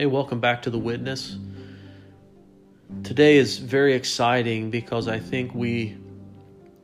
Hey, 0.00 0.06
welcome 0.06 0.40
back 0.40 0.62
to 0.62 0.70
The 0.70 0.78
Witness. 0.78 1.36
Today 3.02 3.36
is 3.36 3.58
very 3.58 3.92
exciting 3.92 4.70
because 4.70 5.08
I 5.08 5.18
think 5.18 5.54
we 5.54 5.98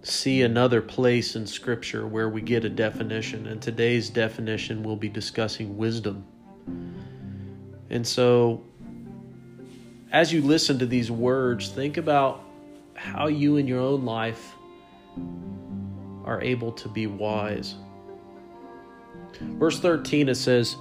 see 0.02 0.42
another 0.42 0.82
place 0.82 1.34
in 1.34 1.46
Scripture 1.46 2.06
where 2.06 2.28
we 2.28 2.42
get 2.42 2.66
a 2.66 2.68
definition, 2.68 3.46
and 3.46 3.62
today's 3.62 4.10
definition 4.10 4.82
will 4.82 4.96
be 4.96 5.08
discussing 5.08 5.78
wisdom. 5.78 6.26
And 7.88 8.06
so, 8.06 8.62
as 10.12 10.30
you 10.30 10.42
listen 10.42 10.78
to 10.80 10.84
these 10.84 11.10
words, 11.10 11.70
think 11.70 11.96
about 11.96 12.44
how 12.92 13.28
you 13.28 13.56
in 13.56 13.66
your 13.66 13.80
own 13.80 14.04
life 14.04 14.52
are 16.26 16.42
able 16.42 16.72
to 16.72 16.88
be 16.90 17.06
wise. 17.06 17.76
Verse 19.40 19.80
13 19.80 20.28
it 20.28 20.34
says, 20.34 20.76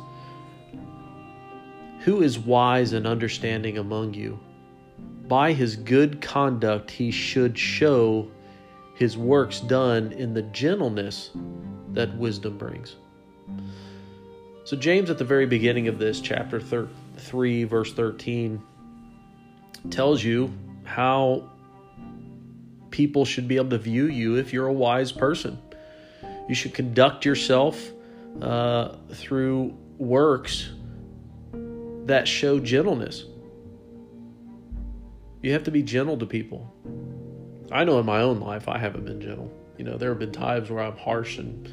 Who 2.05 2.21
is 2.21 2.37
wise 2.37 2.93
and 2.93 3.07
understanding 3.07 3.79
among 3.79 4.13
you? 4.13 4.39
By 5.27 5.53
his 5.53 5.75
good 5.75 6.21
conduct 6.21 6.91
he 6.91 7.09
should 7.09 7.57
show 7.57 8.29
his 8.93 9.17
works 9.17 9.59
done 9.59 10.11
in 10.11 10.31
the 10.31 10.43
gentleness 10.43 11.31
that 11.93 12.15
wisdom 12.15 12.59
brings. 12.59 12.97
So, 14.65 14.77
James, 14.77 15.09
at 15.09 15.17
the 15.17 15.25
very 15.25 15.47
beginning 15.47 15.87
of 15.87 15.97
this, 15.97 16.21
chapter 16.21 16.61
3, 16.61 17.63
verse 17.63 17.91
13, 17.91 18.61
tells 19.89 20.23
you 20.23 20.53
how 20.83 21.49
people 22.91 23.25
should 23.25 23.47
be 23.47 23.55
able 23.55 23.71
to 23.71 23.79
view 23.79 24.05
you 24.05 24.35
if 24.35 24.53
you're 24.53 24.67
a 24.67 24.73
wise 24.73 25.11
person. 25.11 25.57
You 26.47 26.53
should 26.53 26.75
conduct 26.75 27.25
yourself 27.25 27.91
uh, 28.43 28.95
through 29.11 29.75
works 29.97 30.69
that 32.05 32.27
show 32.27 32.59
gentleness. 32.59 33.25
You 35.41 35.53
have 35.53 35.63
to 35.63 35.71
be 35.71 35.83
gentle 35.83 36.17
to 36.17 36.25
people. 36.25 36.73
I 37.71 37.83
know 37.83 37.99
in 37.99 38.05
my 38.05 38.21
own 38.21 38.39
life 38.39 38.67
I 38.67 38.77
haven't 38.77 39.05
been 39.05 39.21
gentle. 39.21 39.51
You 39.77 39.85
know, 39.85 39.97
there 39.97 40.09
have 40.09 40.19
been 40.19 40.31
times 40.31 40.69
where 40.69 40.83
I'm 40.83 40.97
harsh 40.97 41.37
and 41.37 41.69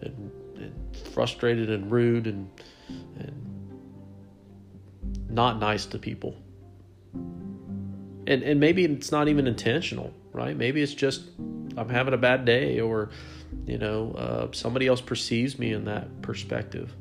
and, 0.00 0.30
and 0.56 0.96
frustrated 1.12 1.70
and 1.70 1.90
rude 1.90 2.26
and 2.26 2.50
and 3.18 3.70
not 5.30 5.58
nice 5.58 5.86
to 5.86 5.98
people. 5.98 6.36
And 7.14 8.42
and 8.42 8.60
maybe 8.60 8.84
it's 8.84 9.10
not 9.10 9.28
even 9.28 9.46
intentional, 9.46 10.12
right? 10.32 10.56
Maybe 10.56 10.82
it's 10.82 10.94
just 10.94 11.22
I'm 11.76 11.88
having 11.88 12.14
a 12.14 12.18
bad 12.18 12.44
day 12.44 12.80
or 12.80 13.10
you 13.66 13.78
know, 13.78 14.12
uh, 14.12 14.48
somebody 14.52 14.86
else 14.86 15.00
perceives 15.00 15.58
me 15.58 15.72
in 15.72 15.84
that 15.84 16.22
perspective. 16.22 16.94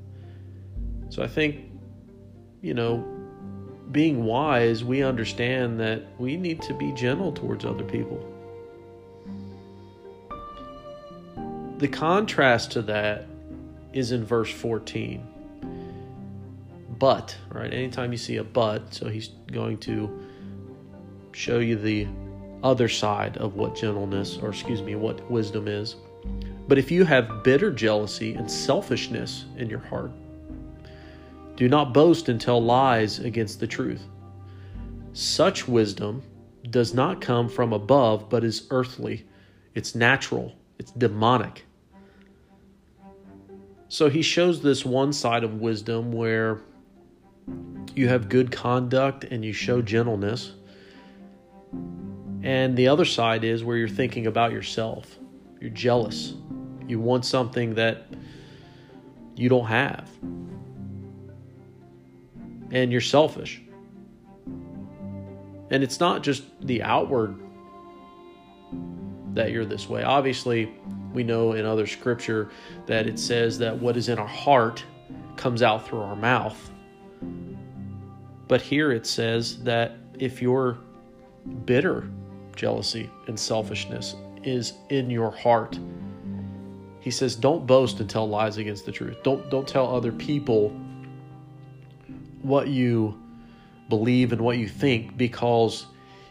So 1.10 1.24
I 1.24 1.28
think, 1.28 1.71
you 2.62 2.74
know, 2.74 3.04
being 3.92 4.24
wise, 4.24 4.84
we 4.84 5.04
understand 5.04 5.80
that 5.80 6.04
we 6.18 6.38
need 6.38 6.62
to 6.64 6.74
be 6.74 6.92
gentle 6.94 7.32
towards 7.32 7.66
other 7.66 7.84
people. 7.84 8.26
The 11.78 11.88
contrast 11.88 12.72
to 12.74 12.82
that 12.84 13.26
is 13.92 14.12
in 14.12 14.24
verse 14.24 14.52
14. 14.52 15.28
But, 17.00 17.36
right? 17.50 17.74
Anytime 17.74 18.12
you 18.12 18.18
see 18.18 18.38
a 18.38 18.44
but, 18.44 18.94
so 18.94 19.10
he's 19.10 19.30
going 19.52 19.80
to 19.80 20.28
show 21.32 21.60
you 21.60 21.76
the 21.76 22.08
other 22.64 22.88
side 22.88 23.38
of 23.38 23.56
what 23.56 23.76
gentleness, 23.76 24.38
or 24.38 24.50
excuse 24.50 24.82
me, 24.82 24.96
what 24.96 25.30
wisdom 25.30 25.68
is. 25.68 25.96
But 26.68 26.78
if 26.78 26.92
you 26.92 27.04
have 27.06 27.44
bitter 27.44 27.72
jealousy 27.72 28.36
and 28.36 28.50
selfishness 28.50 29.46
in 29.58 29.70
your 29.70 29.80
heart, 29.80 30.12
do 31.62 31.70
not 31.70 31.94
boast 31.94 32.28
and 32.28 32.42
tell 32.42 32.60
lies 32.60 33.20
against 33.20 33.60
the 33.60 33.68
truth. 33.68 34.02
Such 35.14 35.68
wisdom 35.68 36.24
does 36.72 36.96
not 36.96 37.22
come 37.22 37.48
from 37.48 37.72
above, 37.72 38.32
but 38.32 38.44
is 38.44 38.66
earthly. 38.72 39.28
It's 39.76 39.94
natural, 39.94 40.56
it's 40.80 40.90
demonic. 40.94 41.68
So 43.90 44.10
he 44.10 44.24
shows 44.24 44.64
this 44.64 44.84
one 44.84 45.14
side 45.14 45.44
of 45.44 45.62
wisdom 45.62 46.12
where 46.12 46.62
you 47.94 48.08
have 48.08 48.28
good 48.28 48.52
conduct 48.52 49.26
and 49.26 49.46
you 49.46 49.54
show 49.54 49.84
gentleness. 49.84 50.54
And 52.42 52.76
the 52.76 52.88
other 52.88 53.06
side 53.06 53.44
is 53.44 53.64
where 53.64 53.78
you're 53.78 53.88
thinking 53.88 54.26
about 54.26 54.52
yourself. 54.52 55.20
You're 55.60 55.70
jealous. 55.70 56.34
You 56.88 57.00
want 57.00 57.24
something 57.24 57.76
that 57.76 58.08
you 59.36 59.48
don't 59.48 59.68
have 59.68 60.10
and 62.72 62.92
you're 62.92 63.02
selfish. 63.02 63.62
And 65.70 65.84
it's 65.84 66.00
not 66.00 66.24
just 66.24 66.44
the 66.66 66.84
outward 66.84 67.40
that 69.34 69.52
you're 69.52 69.66
this 69.66 69.88
way. 69.88 70.04
Obviously, 70.04 70.74
we 71.14 71.24
know 71.24 71.54
in 71.54 71.66
other 71.66 71.88
scripture 71.88 72.50
that 72.86 73.08
it 73.08 73.20
says 73.20 73.58
that 73.60 73.78
what 73.78 73.96
is 73.98 74.10
in 74.10 74.20
our 74.20 74.28
heart 74.28 74.84
comes 75.38 75.62
out 75.62 75.88
through 75.88 76.02
our 76.02 76.16
mouth. 76.16 76.72
But 78.48 78.62
here 78.62 78.92
it 78.92 79.06
says 79.06 79.64
that 79.64 79.96
if 80.20 80.42
your 80.42 80.78
bitter 81.66 82.10
jealousy 82.56 83.10
and 83.28 83.40
selfishness 83.40 84.16
is 84.44 84.74
in 84.90 85.10
your 85.10 85.32
heart, 85.32 85.80
he 87.00 87.10
says, 87.10 87.36
don't 87.36 87.66
boast 87.66 88.00
and 88.00 88.10
tell 88.10 88.28
lies 88.28 88.58
against 88.58 88.86
the 88.86 88.92
truth. 88.92 89.24
Don't 89.24 89.50
don't 89.50 89.68
tell 89.68 89.94
other 89.94 90.12
people 90.12 90.78
what 92.44 92.68
you 92.68 93.20
believe 93.90 94.32
and 94.32 94.42
what 94.42 94.58
you 94.58 94.68
think 94.68 95.18
because 95.18 95.86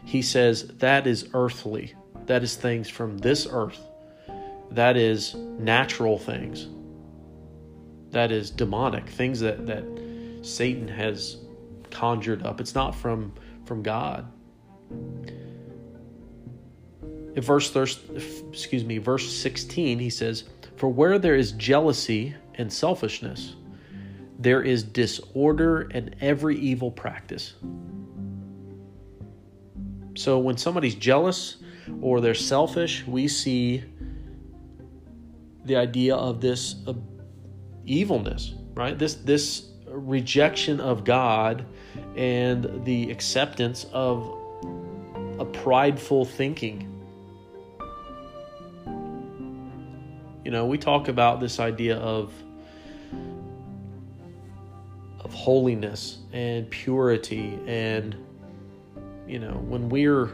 he 0.04 0.22
says 0.22 0.68
that 0.78 1.06
is 1.06 1.28
earthly. 1.34 1.94
That 2.26 2.42
is 2.42 2.56
things 2.56 2.88
from 2.88 3.18
this 3.18 3.46
earth. 3.50 3.80
That 4.70 4.96
is 4.96 5.34
natural 5.34 6.18
things. 6.18 6.68
That 8.10 8.32
is 8.32 8.50
demonic 8.50 9.08
things 9.08 9.40
that 9.40 9.66
that 9.66 9.84
Satan 10.42 10.88
has 10.88 11.38
conjured 11.90 12.44
up. 12.44 12.60
It's 12.60 12.74
not 12.74 12.94
from 12.94 13.32
from 13.64 13.82
God. 13.82 14.30
In 17.36 17.42
verse 17.42 17.74
excuse 17.76 18.84
me, 18.84 18.98
verse 18.98 19.30
16 19.30 19.98
he 19.98 20.10
says, 20.10 20.44
"For 20.76 20.88
where 20.88 21.18
there 21.18 21.36
is 21.36 21.52
jealousy 21.52 22.34
and 22.54 22.72
selfishness, 22.72 23.54
there 24.40 24.62
is 24.62 24.82
disorder 24.82 25.82
and 25.92 26.16
every 26.22 26.56
evil 26.56 26.90
practice. 26.90 27.52
So 30.16 30.38
when 30.38 30.56
somebody's 30.56 30.94
jealous 30.94 31.58
or 32.00 32.22
they're 32.22 32.34
selfish, 32.34 33.06
we 33.06 33.28
see 33.28 33.84
the 35.66 35.76
idea 35.76 36.16
of 36.16 36.40
this 36.40 36.76
uh, 36.86 36.94
evilness, 37.84 38.54
right? 38.74 38.98
This 38.98 39.14
this 39.14 39.68
rejection 39.86 40.80
of 40.80 41.04
God 41.04 41.66
and 42.16 42.84
the 42.84 43.10
acceptance 43.10 43.84
of 43.92 44.36
a 45.38 45.44
prideful 45.44 46.24
thinking. 46.24 46.86
You 50.44 50.50
know, 50.50 50.64
we 50.64 50.78
talk 50.78 51.08
about 51.08 51.40
this 51.40 51.60
idea 51.60 51.98
of 51.98 52.32
of 52.32 52.32
holiness 55.40 56.18
and 56.34 56.68
purity 56.68 57.58
and 57.66 58.14
you 59.26 59.38
know 59.38 59.52
when 59.52 59.88
we're 59.88 60.30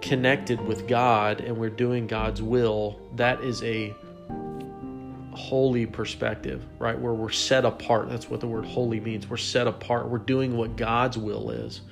connected 0.00 0.58
with 0.66 0.88
God 0.88 1.40
and 1.40 1.54
we're 1.54 1.68
doing 1.68 2.06
God's 2.06 2.40
will 2.40 2.98
that 3.16 3.42
is 3.42 3.62
a 3.62 3.94
holy 5.32 5.84
perspective 5.84 6.64
right? 6.78 6.98
Where 6.98 7.12
we're 7.12 7.30
set 7.30 7.66
apart. 7.66 8.08
That's 8.08 8.30
what 8.30 8.40
the 8.40 8.46
word 8.46 8.64
holy 8.64 9.00
means. 9.00 9.28
We're 9.28 9.36
set 9.36 9.66
apart. 9.66 10.08
We're 10.08 10.16
doing 10.16 10.56
what 10.56 10.76
God's 10.76 11.18
will 11.18 11.50
is. 11.50 11.82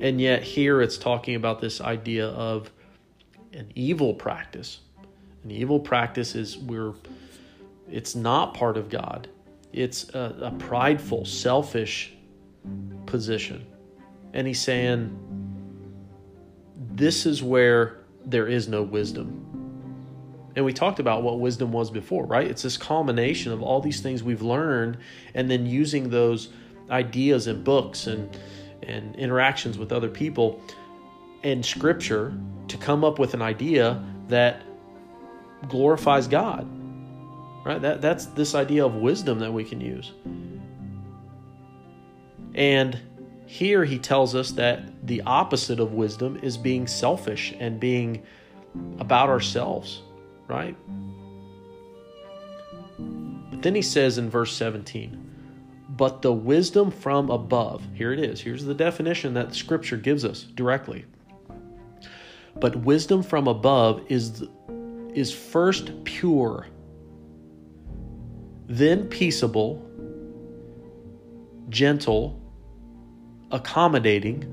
And 0.00 0.20
yet 0.20 0.44
here 0.44 0.80
it's 0.80 0.96
talking 0.96 1.34
about 1.34 1.60
this 1.60 1.80
idea 1.80 2.28
of 2.28 2.70
an 3.52 3.72
evil 3.74 4.14
practice. 4.14 4.78
An 5.42 5.50
evil 5.50 5.80
practice 5.80 6.36
is 6.36 6.56
we're 6.56 6.92
it's 7.90 8.14
not 8.14 8.54
part 8.54 8.76
of 8.76 8.88
God 8.88 9.28
it's 9.74 10.08
a, 10.10 10.36
a 10.42 10.50
prideful, 10.52 11.24
selfish 11.24 12.12
position. 13.06 13.66
And 14.32 14.46
he's 14.46 14.60
saying, 14.60 15.18
This 16.92 17.26
is 17.26 17.42
where 17.42 17.98
there 18.24 18.46
is 18.46 18.68
no 18.68 18.82
wisdom. 18.82 19.40
And 20.56 20.64
we 20.64 20.72
talked 20.72 21.00
about 21.00 21.24
what 21.24 21.40
wisdom 21.40 21.72
was 21.72 21.90
before, 21.90 22.24
right? 22.24 22.46
It's 22.46 22.62
this 22.62 22.76
culmination 22.76 23.50
of 23.50 23.60
all 23.60 23.80
these 23.80 24.00
things 24.00 24.22
we've 24.22 24.42
learned 24.42 24.98
and 25.34 25.50
then 25.50 25.66
using 25.66 26.08
those 26.10 26.50
ideas 26.90 27.48
and 27.48 27.64
books 27.64 28.06
and, 28.06 28.38
and 28.84 29.16
interactions 29.16 29.76
with 29.76 29.90
other 29.90 30.08
people 30.08 30.62
and 31.42 31.66
scripture 31.66 32.32
to 32.68 32.76
come 32.76 33.02
up 33.02 33.18
with 33.18 33.34
an 33.34 33.42
idea 33.42 34.02
that 34.28 34.62
glorifies 35.68 36.28
God 36.28 36.68
right? 37.64 37.80
That, 37.80 38.00
that's 38.00 38.26
this 38.26 38.54
idea 38.54 38.84
of 38.84 38.96
wisdom 38.96 39.38
that 39.40 39.52
we 39.52 39.64
can 39.64 39.80
use. 39.80 40.12
And 42.54 42.98
here 43.46 43.84
he 43.84 43.98
tells 43.98 44.34
us 44.34 44.52
that 44.52 45.06
the 45.06 45.22
opposite 45.22 45.80
of 45.80 45.92
wisdom 45.92 46.38
is 46.42 46.56
being 46.56 46.86
selfish 46.86 47.54
and 47.58 47.80
being 47.80 48.22
about 48.98 49.28
ourselves, 49.28 50.02
right? 50.46 50.76
But 53.50 53.62
then 53.62 53.74
he 53.74 53.82
says 53.82 54.18
in 54.18 54.30
verse 54.30 54.52
17, 54.56 55.20
but 55.90 56.22
the 56.22 56.32
wisdom 56.32 56.90
from 56.90 57.30
above, 57.30 57.82
here 57.94 58.12
it 58.12 58.18
is, 58.18 58.40
here's 58.40 58.64
the 58.64 58.74
definition 58.74 59.34
that 59.34 59.54
scripture 59.54 59.96
gives 59.96 60.24
us 60.24 60.42
directly. 60.42 61.04
But 62.56 62.76
wisdom 62.76 63.22
from 63.22 63.46
above 63.48 64.02
is, 64.08 64.44
is 65.12 65.32
first 65.32 66.04
pure, 66.04 66.66
then 68.66 69.08
peaceable, 69.08 69.84
gentle, 71.68 72.40
accommodating, 73.50 74.50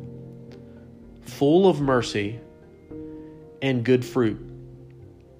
full 1.21 1.67
of 1.67 1.81
mercy 1.81 2.39
and 3.61 3.85
good 3.85 4.03
fruit, 4.03 4.39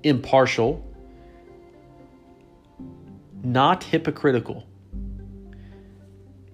impartial, 0.04 0.86
not 3.44 3.84
hypocritical. 3.84 4.68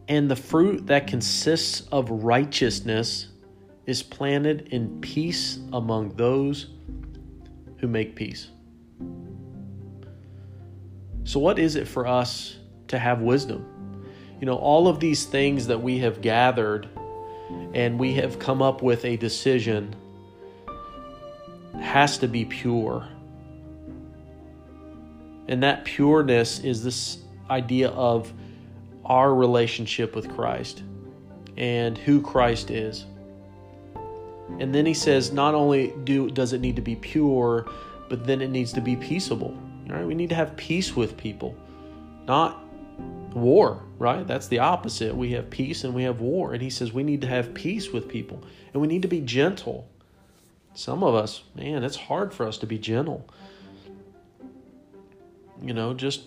And 0.07 0.31
the 0.31 0.35
fruit 0.35 0.87
that 0.87 1.05
consists 1.05 1.81
of 1.91 2.09
righteousness 2.09 3.27
is 3.85 4.01
planted 4.01 4.69
in 4.71 5.01
peace 5.01 5.59
among 5.73 6.15
those 6.15 6.67
who 7.79 7.87
make 7.87 8.15
peace. 8.15 8.49
So, 11.27 11.41
what 11.41 11.59
is 11.59 11.75
it 11.75 11.89
for 11.89 12.07
us 12.07 12.55
to 12.87 12.97
have 12.97 13.19
wisdom? 13.19 13.65
You 14.39 14.45
know, 14.45 14.55
all 14.55 14.87
of 14.87 15.01
these 15.01 15.25
things 15.25 15.67
that 15.67 15.81
we 15.81 15.99
have 15.99 16.21
gathered 16.21 16.87
and 17.73 17.99
we 17.99 18.13
have 18.13 18.39
come 18.39 18.61
up 18.61 18.81
with 18.81 19.03
a 19.03 19.17
decision 19.17 19.93
has 21.81 22.17
to 22.19 22.29
be 22.29 22.45
pure. 22.45 23.05
And 25.49 25.61
that 25.63 25.83
pureness 25.83 26.59
is 26.59 26.81
this 26.81 27.17
idea 27.49 27.89
of 27.89 28.31
our 29.03 29.35
relationship 29.35 30.15
with 30.15 30.33
Christ 30.33 30.81
and 31.57 31.97
who 31.97 32.21
Christ 32.21 32.71
is. 32.71 33.03
And 34.59 34.73
then 34.73 34.85
he 34.85 34.93
says 34.93 35.33
not 35.33 35.55
only 35.55 35.93
do 36.05 36.31
does 36.31 36.53
it 36.53 36.61
need 36.61 36.77
to 36.77 36.81
be 36.81 36.95
pure, 36.95 37.69
but 38.07 38.25
then 38.25 38.41
it 38.41 38.49
needs 38.49 38.71
to 38.71 38.81
be 38.81 38.95
peaceable. 38.95 39.57
Right? 39.87 40.05
We 40.05 40.15
need 40.15 40.29
to 40.29 40.35
have 40.35 40.55
peace 40.57 40.95
with 40.95 41.17
people, 41.17 41.55
not 42.25 42.61
war, 43.33 43.83
right? 43.97 44.27
That's 44.27 44.47
the 44.47 44.59
opposite. 44.59 45.15
We 45.15 45.31
have 45.31 45.49
peace 45.49 45.83
and 45.83 45.93
we 45.93 46.03
have 46.03 46.19
war. 46.19 46.53
And 46.53 46.61
he 46.61 46.69
says 46.69 46.91
we 46.91 47.03
need 47.03 47.21
to 47.21 47.27
have 47.27 47.53
peace 47.53 47.91
with 47.91 48.07
people 48.07 48.43
and 48.73 48.81
we 48.81 48.87
need 48.87 49.03
to 49.03 49.07
be 49.07 49.21
gentle. 49.21 49.89
Some 50.73 51.03
of 51.03 51.15
us, 51.15 51.43
man, 51.55 51.83
it's 51.83 51.95
hard 51.95 52.33
for 52.33 52.47
us 52.47 52.57
to 52.59 52.67
be 52.67 52.77
gentle. 52.77 53.27
You 55.63 55.73
know, 55.73 55.93
just 55.93 56.21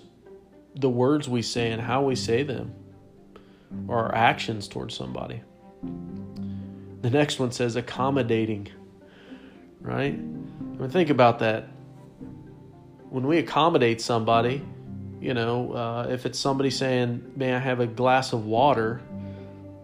the 0.75 0.89
words 0.89 1.29
we 1.29 1.43
say 1.43 1.71
and 1.71 1.81
how 1.81 2.03
we 2.03 2.17
say 2.17 2.43
them, 2.43 2.75
or 3.87 3.99
our 3.99 4.15
actions 4.15 4.67
towards 4.67 4.97
somebody. 4.97 5.43
The 7.03 7.11
next 7.11 7.39
one 7.39 7.53
says 7.53 7.77
accommodating, 7.77 8.69
right? 9.81 10.15
I 10.15 10.17
mean, 10.17 10.91
think 10.91 11.11
about 11.11 11.39
that. 11.39 11.69
When 13.11 13.27
we 13.27 13.39
accommodate 13.39 14.01
somebody, 14.01 14.63
you 15.21 15.35
know, 15.35 15.73
uh, 15.73 16.07
if 16.09 16.25
it's 16.25 16.39
somebody 16.39 16.71
saying, 16.71 17.33
"May 17.37 17.53
I 17.53 17.59
have 17.59 17.81
a 17.81 17.87
glass 17.87 18.33
of 18.33 18.47
water?" 18.47 19.03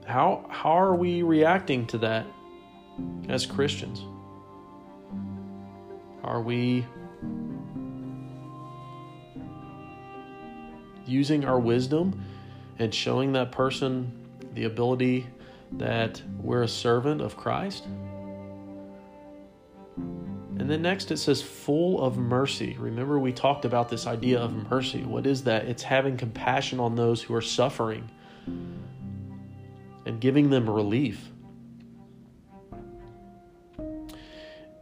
How 0.06 0.46
how 0.48 0.70
are 0.70 0.94
we 0.94 1.22
reacting 1.22 1.86
to 1.88 1.98
that 1.98 2.24
as 3.28 3.44
Christians? 3.44 4.04
Are 6.22 6.40
we 6.40 6.86
using 11.06 11.44
our 11.44 11.58
wisdom 11.58 12.20
and 12.78 12.92
showing 12.94 13.32
that 13.32 13.52
person 13.52 14.12
the 14.54 14.64
ability 14.64 15.26
that 15.72 16.22
we're 16.40 16.62
a 16.62 16.68
servant 16.68 17.20
of 17.20 17.36
Christ. 17.36 17.84
And 20.66 20.72
then 20.72 20.82
next 20.82 21.12
it 21.12 21.18
says, 21.18 21.40
full 21.40 22.02
of 22.02 22.18
mercy. 22.18 22.76
Remember, 22.76 23.20
we 23.20 23.32
talked 23.32 23.64
about 23.64 23.88
this 23.88 24.04
idea 24.04 24.40
of 24.40 24.68
mercy. 24.68 25.04
What 25.04 25.24
is 25.24 25.44
that? 25.44 25.66
It's 25.66 25.84
having 25.84 26.16
compassion 26.16 26.80
on 26.80 26.96
those 26.96 27.22
who 27.22 27.36
are 27.36 27.40
suffering 27.40 28.10
and 30.06 30.20
giving 30.20 30.50
them 30.50 30.68
relief. 30.68 31.30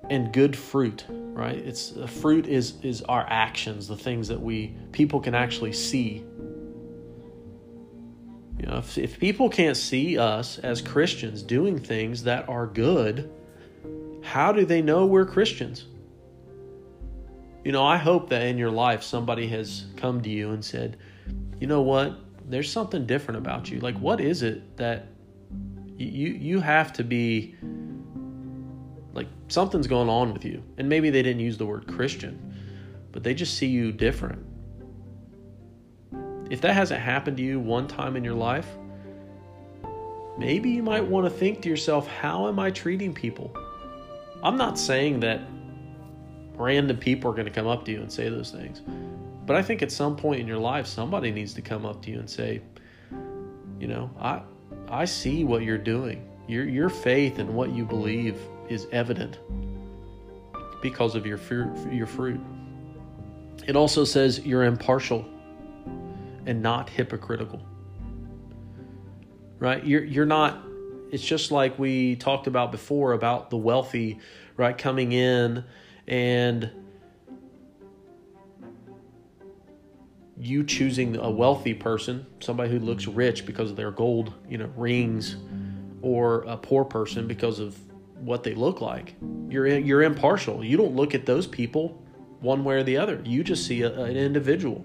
And 0.09 0.33
good 0.33 0.57
fruit, 0.57 1.05
right? 1.11 1.59
It's 1.59 1.93
fruit 2.07 2.47
is 2.47 2.81
is 2.83 3.03
our 3.03 3.27
actions, 3.29 3.87
the 3.87 3.95
things 3.99 4.29
that 4.29 4.41
we 4.41 4.75
people 4.93 5.21
can 5.21 5.35
actually 5.35 5.75
see 5.75 6.25
you 8.59 8.67
know, 8.71 8.79
if, 8.79 8.97
if 8.97 9.19
people 9.19 9.51
can't 9.51 9.77
see 9.77 10.17
us 10.17 10.59
as 10.61 10.81
Christians 10.81 11.43
doing 11.43 11.79
things 11.79 12.23
that 12.23 12.49
are 12.49 12.67
good, 12.67 13.31
how 14.25 14.53
do 14.53 14.65
they 14.65 14.83
know 14.83 15.07
we're 15.07 15.27
Christians? 15.27 15.87
You 17.63 17.73
know, 17.73 17.85
I 17.85 17.97
hope 17.97 18.31
that 18.31 18.43
in 18.43 18.59
your 18.59 18.71
life 18.71 19.03
somebody 19.03 19.47
has 19.49 19.87
come 19.97 20.21
to 20.23 20.29
you 20.29 20.51
and 20.51 20.65
said, 20.65 20.97
you 21.61 21.67
know 21.67 21.83
what, 21.83 22.19
there's 22.47 22.71
something 22.71 23.07
different 23.07 23.39
about 23.39 23.71
you. 23.71 23.81
Like, 23.81 23.97
what 23.99 24.21
is 24.21 24.43
it 24.43 24.77
that 24.77 25.07
you 25.97 26.33
you 26.33 26.61
have 26.61 26.93
to 26.95 27.05
be 27.05 27.55
like 29.13 29.29
something's 29.49 29.87
going 29.87 30.09
on 30.09 30.33
with 30.33 30.45
you? 30.45 30.63
And 30.79 30.89
maybe 30.89 31.11
they 31.11 31.23
didn't 31.23 31.41
use 31.41 31.57
the 31.57 31.67
word 31.67 31.87
Christian, 31.87 32.55
but 33.13 33.23
they 33.23 33.35
just 33.35 33.57
see 33.57 33.69
you 33.69 33.93
different. 33.93 34.45
If 36.51 36.61
that 36.63 36.75
hasn't 36.75 37.01
happened 37.01 37.37
to 37.39 37.43
you 37.43 37.61
one 37.61 37.89
time 37.89 38.17
in 38.17 38.25
your 38.25 38.35
life, 38.35 38.69
maybe 40.37 40.71
you 40.71 40.83
might 40.83 41.05
want 41.05 41.25
to 41.27 41.31
think 41.31 41.63
to 41.63 41.69
yourself, 41.69 42.07
how 42.07 42.49
am 42.49 42.59
I 42.59 42.71
treating 42.71 43.15
people? 43.15 43.57
I'm 44.45 44.59
not 44.59 44.79
saying 44.79 45.21
that 45.21 45.41
random 46.55 46.99
people 46.99 47.31
are 47.31 47.35
going 47.35 47.47
to 47.47 47.51
come 47.51 47.67
up 47.67 47.87
to 47.87 47.91
you 47.91 48.01
and 48.03 48.13
say 48.13 48.29
those 48.29 48.51
things. 48.51 48.83
But 49.47 49.57
I 49.57 49.63
think 49.63 49.83
at 49.83 49.91
some 49.91 50.17
point 50.17 50.41
in 50.41 50.47
your 50.47 50.59
life, 50.59 50.87
somebody 50.87 51.33
needs 51.33 51.55
to 51.55 51.63
come 51.63 51.87
up 51.87 52.03
to 52.03 52.11
you 52.11 52.19
and 52.19 52.29
say, 52.29 52.61
you 53.81 53.89
know, 53.89 54.11
I, 54.21 54.43
I 54.89 55.07
see 55.07 55.45
what 55.45 55.63
you're 55.63 55.79
doing. 55.79 56.29
Your, 56.47 56.69
your 56.69 56.91
faith 56.91 57.39
and 57.39 57.55
what 57.55 57.71
you 57.71 57.87
believe 57.87 58.39
is 58.69 58.87
evident 58.93 59.39
because 60.83 61.15
of 61.15 61.25
your 61.25 61.39
fruit, 61.39 61.75
your 61.91 62.07
fruit. 62.07 62.41
It 63.67 63.77
also 63.77 64.05
says 64.05 64.41
you're 64.41 64.65
impartial 64.65 65.25
and 66.45 66.63
not 66.63 66.91
hypocritical. 66.91 67.63
Right? 69.59 69.83
You're 69.85 70.05
you're 70.05 70.27
not 70.27 70.59
it's 71.11 71.25
just 71.25 71.51
like 71.51 71.79
we 71.79 72.17
talked 72.17 72.47
about 72.47 72.73
before 72.73 73.13
about 73.13 73.51
the 73.51 73.57
wealthy, 73.57 74.19
right, 74.57 74.77
coming 74.77 75.13
in 75.13 75.65
and 76.07 76.71
you 80.37 80.65
choosing 80.65 81.17
a 81.17 81.31
wealthy 81.31 81.75
person, 81.75 82.27
somebody 82.41 82.71
who 82.71 82.79
looks 82.79 83.07
rich 83.07 83.47
because 83.47 83.71
of 83.71 83.77
their 83.77 83.91
gold, 83.91 84.33
you 84.49 84.59
know, 84.59 84.71
rings, 84.77 85.37
or 86.03 86.43
a 86.43 86.57
poor 86.57 86.85
person 86.85 87.27
because 87.27 87.61
of 87.61 87.79
what 88.17 88.43
they 88.43 88.55
look 88.55 88.81
like. 88.81 89.15
You're 89.49 89.67
you're 89.79 90.03
impartial. 90.03 90.65
You 90.65 90.77
don't 90.77 90.97
look 90.97 91.15
at 91.15 91.27
those 91.27 91.47
people 91.47 92.03
one 92.41 92.65
way 92.65 92.77
or 92.77 92.83
the 92.83 92.97
other. 92.97 93.23
You 93.25 93.45
just 93.45 93.67
see 93.67 93.83
a, 93.83 93.93
an 93.93 94.17
individual 94.17 94.85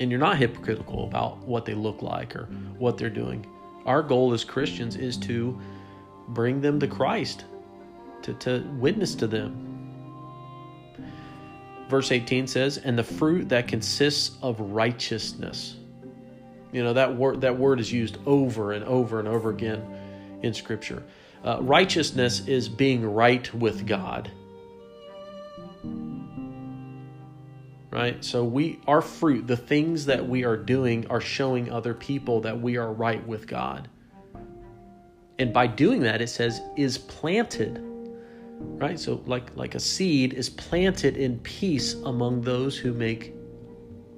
and 0.00 0.10
you're 0.10 0.20
not 0.20 0.38
hypocritical 0.38 1.04
about 1.04 1.38
what 1.38 1.64
they 1.64 1.74
look 1.74 2.02
like 2.02 2.36
or 2.36 2.44
what 2.78 2.98
they're 2.98 3.10
doing. 3.10 3.46
Our 3.88 4.02
goal 4.02 4.34
as 4.34 4.44
Christians 4.44 4.96
is 4.96 5.16
to 5.16 5.58
bring 6.28 6.60
them 6.60 6.78
to 6.80 6.86
Christ, 6.86 7.46
to, 8.20 8.34
to 8.34 8.60
witness 8.78 9.14
to 9.14 9.26
them. 9.26 9.64
Verse 11.88 12.12
18 12.12 12.46
says, 12.46 12.76
and 12.76 12.98
the 12.98 13.02
fruit 13.02 13.48
that 13.48 13.66
consists 13.66 14.36
of 14.42 14.60
righteousness. 14.60 15.76
You 16.70 16.84
know, 16.84 16.92
that 16.92 17.16
word, 17.16 17.40
that 17.40 17.58
word 17.58 17.80
is 17.80 17.90
used 17.90 18.18
over 18.26 18.72
and 18.72 18.84
over 18.84 19.20
and 19.20 19.26
over 19.26 19.48
again 19.48 19.82
in 20.42 20.52
Scripture. 20.52 21.02
Uh, 21.42 21.62
righteousness 21.62 22.46
is 22.46 22.68
being 22.68 23.10
right 23.10 23.52
with 23.54 23.86
God. 23.86 24.30
Right? 27.98 28.24
So 28.24 28.44
we 28.44 28.78
our 28.86 29.02
fruit, 29.02 29.48
the 29.48 29.56
things 29.56 30.06
that 30.06 30.26
we 30.26 30.44
are 30.44 30.56
doing 30.56 31.06
are 31.08 31.20
showing 31.20 31.70
other 31.70 31.94
people 31.94 32.40
that 32.42 32.60
we 32.60 32.76
are 32.76 32.92
right 32.92 33.26
with 33.26 33.48
God. 33.48 33.88
And 35.40 35.52
by 35.52 35.66
doing 35.66 36.02
that 36.02 36.22
it 36.22 36.28
says 36.28 36.60
is 36.76 36.96
planted. 36.96 37.84
Right? 38.60 38.98
So 38.98 39.20
like 39.26 39.54
like 39.56 39.74
a 39.74 39.80
seed 39.80 40.32
is 40.32 40.48
planted 40.48 41.16
in 41.16 41.40
peace 41.40 41.94
among 41.94 42.42
those 42.42 42.78
who 42.78 42.92
make 42.92 43.34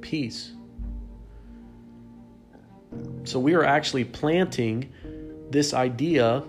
peace. 0.02 0.52
So 3.24 3.40
we 3.40 3.54
are 3.54 3.64
actually 3.64 4.04
planting 4.04 4.92
this 5.50 5.72
idea 5.72 6.44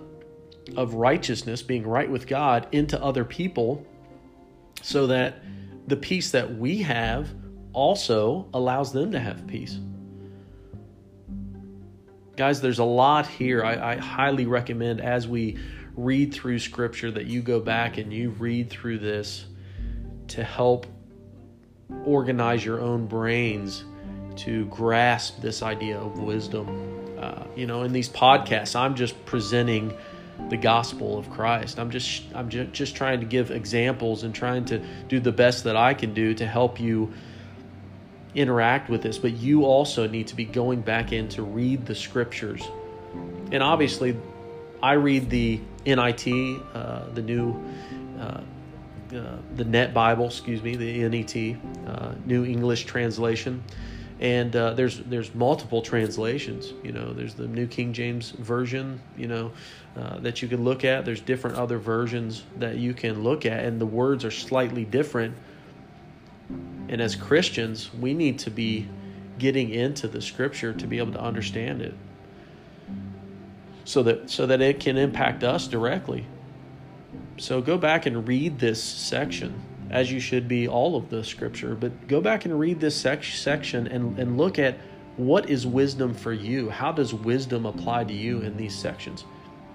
of 0.75 0.95
righteousness, 0.95 1.61
being 1.61 1.87
right 1.87 2.09
with 2.09 2.27
God, 2.27 2.67
into 2.71 3.01
other 3.01 3.23
people 3.23 3.85
so 4.81 5.07
that 5.07 5.41
the 5.91 5.97
peace 5.97 6.31
that 6.31 6.55
we 6.55 6.81
have 6.83 7.27
also 7.73 8.47
allows 8.53 8.93
them 8.93 9.11
to 9.11 9.19
have 9.19 9.45
peace. 9.45 9.77
Guys, 12.37 12.61
there's 12.61 12.79
a 12.79 12.85
lot 12.85 13.27
here. 13.27 13.61
I, 13.61 13.91
I, 13.91 13.95
highly 13.97 14.45
recommend 14.45 15.01
as 15.01 15.27
we 15.27 15.57
read 15.97 16.33
through 16.33 16.59
Scripture 16.59 17.11
that 17.11 17.25
you 17.25 17.41
go 17.41 17.59
back 17.59 17.97
and 17.97 18.13
you 18.13 18.29
read 18.29 18.69
through 18.69 18.99
this 18.99 19.47
to 20.29 20.45
help 20.45 20.87
organize 22.05 22.63
your 22.63 22.79
own 22.79 23.05
brains 23.05 23.83
to 24.37 24.63
grasp 24.67 25.41
this 25.41 25.61
idea 25.61 25.99
of 25.99 26.19
wisdom. 26.19 27.17
Uh, 27.19 27.43
you 27.53 27.67
know, 27.67 27.83
in 27.83 27.91
these 27.91 28.07
podcasts, 28.07 28.77
I'm 28.77 28.95
just 28.95 29.25
presenting 29.25 29.93
the 30.49 30.57
gospel 30.57 31.17
of 31.17 31.29
Christ. 31.29 31.79
I'm 31.79 31.89
just 31.89 32.23
I'm 32.33 32.49
just, 32.49 32.95
trying 32.95 33.19
to 33.19 33.25
give 33.25 33.51
examples 33.51 34.23
and 34.23 34.33
trying 34.33 34.65
to 34.65 34.79
do 35.07 35.19
the 35.19 35.31
best 35.31 35.63
that 35.63 35.75
I 35.75 35.93
can 35.93 36.13
do 36.13 36.33
to 36.35 36.45
help 36.45 36.79
you 36.79 37.13
interact 38.33 38.89
with 38.89 39.01
this, 39.01 39.17
but 39.17 39.33
you 39.33 39.65
also 39.65 40.07
need 40.07 40.27
to 40.27 40.35
be 40.35 40.45
going 40.45 40.81
back 40.81 41.11
in 41.11 41.27
to 41.29 41.43
read 41.43 41.85
the 41.85 41.95
scriptures. 41.95 42.61
And 43.51 43.61
obviously, 43.61 44.17
I 44.81 44.93
read 44.93 45.29
the 45.29 45.59
NIT, 45.85 46.27
uh, 46.73 47.09
the 47.13 47.21
new, 47.21 47.61
uh, 48.17 48.21
uh, 48.21 49.37
the 49.55 49.65
Net 49.65 49.93
Bible, 49.93 50.27
excuse 50.27 50.63
me, 50.63 50.75
the 50.75 51.07
NET, 51.09 51.57
uh, 51.87 52.13
New 52.25 52.45
English 52.45 52.85
Translation. 52.85 53.63
And 54.21 54.55
uh, 54.55 54.75
there's 54.75 54.99
there's 54.99 55.33
multiple 55.33 55.81
translations. 55.81 56.73
You 56.83 56.91
know, 56.91 57.11
there's 57.11 57.33
the 57.33 57.47
New 57.47 57.67
King 57.67 57.91
James 57.91 58.31
Version. 58.31 59.01
You 59.17 59.27
know, 59.27 59.51
uh, 59.97 60.19
that 60.19 60.41
you 60.41 60.47
can 60.47 60.63
look 60.63 60.85
at. 60.85 61.05
There's 61.05 61.21
different 61.21 61.57
other 61.57 61.79
versions 61.79 62.43
that 62.57 62.77
you 62.77 62.93
can 62.93 63.23
look 63.23 63.45
at, 63.45 63.65
and 63.65 63.81
the 63.81 63.85
words 63.85 64.23
are 64.23 64.31
slightly 64.31 64.85
different 64.85 65.35
and 66.91 67.01
as 67.01 67.15
Christians, 67.15 67.89
we 67.93 68.13
need 68.13 68.39
to 68.39 68.51
be 68.51 68.87
getting 69.39 69.69
into 69.69 70.09
the 70.09 70.21
scripture 70.21 70.73
to 70.73 70.85
be 70.85 70.97
able 70.97 71.13
to 71.13 71.21
understand 71.21 71.81
it. 71.81 71.93
So 73.85 74.03
that 74.03 74.29
so 74.29 74.45
that 74.45 74.61
it 74.61 74.79
can 74.79 74.97
impact 74.97 75.43
us 75.43 75.67
directly. 75.67 76.25
So 77.37 77.61
go 77.61 77.77
back 77.77 78.05
and 78.05 78.27
read 78.27 78.59
this 78.59 78.83
section 78.83 79.53
as 79.91 80.09
you 80.09 80.19
should 80.19 80.47
be 80.47 80.67
all 80.67 80.95
of 80.95 81.09
the 81.09 81.23
scripture, 81.23 81.75
but 81.75 82.07
go 82.07 82.21
back 82.21 82.45
and 82.45 82.57
read 82.57 82.79
this 82.79 82.95
sec- 82.95 83.23
section 83.23 83.87
and, 83.87 84.17
and 84.17 84.37
look 84.37 84.57
at 84.57 84.77
what 85.17 85.49
is 85.49 85.67
wisdom 85.67 86.13
for 86.13 86.31
you? 86.31 86.69
How 86.69 86.93
does 86.93 87.13
wisdom 87.13 87.65
apply 87.65 88.05
to 88.05 88.13
you 88.13 88.39
in 88.39 88.55
these 88.55 88.73
sections? 88.73 89.25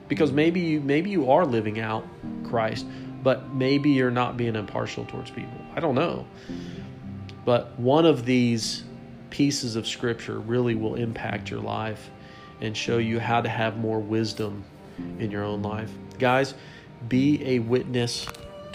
Because 0.09 0.33
maybe 0.33 0.61
you 0.61 0.81
maybe 0.81 1.11
you 1.11 1.31
are 1.31 1.45
living 1.45 1.81
out 1.81 2.05
Christ, 2.45 2.87
but 3.23 3.53
maybe 3.53 3.91
you're 3.91 4.11
not 4.11 4.37
being 4.37 4.57
impartial 4.57 5.05
towards 5.05 5.31
people. 5.31 5.59
I 5.75 5.81
don't 5.81 5.95
know. 5.95 6.27
But 7.45 7.79
one 7.79 8.07
of 8.07 8.25
these 8.25 8.85
pieces 9.29 9.77
of 9.77 9.87
scripture 9.87 10.41
really 10.41 10.75
will 10.75 10.95
impact 10.95 11.51
your 11.51 11.61
life 11.61 12.11
and 12.63 12.75
show 12.75 12.97
you 12.97 13.21
how 13.21 13.43
to 13.43 13.49
have 13.49 13.77
more 13.77 14.01
wisdom 14.01 14.65
in 15.19 15.31
your 15.31 15.45
own 15.45 15.61
life. 15.61 15.91
Guys, 16.19 16.55
be 17.09 17.45
a 17.45 17.59
witness 17.59 18.27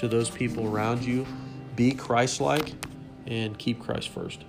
to 0.02 0.08
those 0.08 0.32
people 0.32 0.68
around 0.68 1.04
you, 1.04 1.28
be 1.76 1.92
Christ 1.94 2.42
like, 2.42 2.74
and 3.28 3.58
keep 3.58 3.80
Christ 3.80 4.10
first. 4.10 4.44